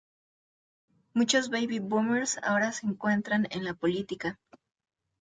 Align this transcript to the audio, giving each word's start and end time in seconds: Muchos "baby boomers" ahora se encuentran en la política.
Muchos 1.13 1.51
"baby 1.51 1.77
boomers" 1.77 2.39
ahora 2.41 2.71
se 2.71 2.87
encuentran 2.87 3.47
en 3.51 3.63
la 3.65 3.75
política. 3.75 4.39